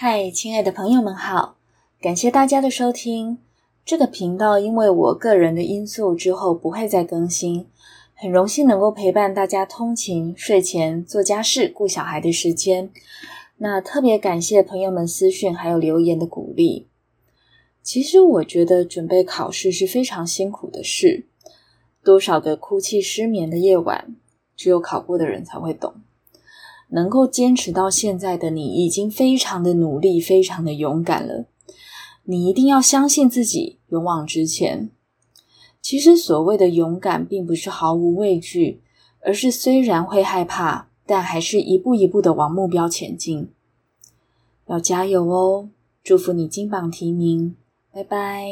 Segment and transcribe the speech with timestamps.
[0.00, 1.56] 嗨，亲爱的朋友们好，
[2.00, 3.38] 感谢大家的收听。
[3.84, 7.66] 这个频道因为我个人的因素之后不会再更新，
[8.14, 12.92] 很荣幸能够陪伴大家通勤、睡前做家事、顾小孩的时间。
[13.56, 16.86] 那特别感谢朋友们私讯还有留言的鼓励。
[17.82, 21.26] 其实我觉得准备考试是非常辛苦的事，
[22.04, 24.14] 多少个哭泣失眠的夜晚，
[24.54, 25.94] 只有考过的人才会懂。
[26.88, 31.46] 能够坚持到现在的你，已经非常的努力，非常的勇敢了。
[32.24, 34.90] 你一定要相信自己，勇往直前。
[35.80, 38.82] 其实所谓的勇敢，并不是毫无畏惧，
[39.20, 43.48] 而是虽然会害怕，但还是一步一步的往目标前进。
[44.66, 45.70] 要加油哦！
[46.02, 47.56] 祝福你金榜题名。
[47.92, 48.44] 拜拜。